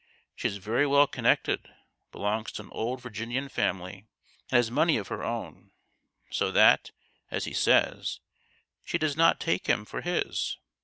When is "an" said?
2.63-2.69